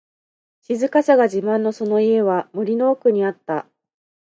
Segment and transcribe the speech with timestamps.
[0.63, 3.67] 静かさが自慢のその家は、森の奥にあった。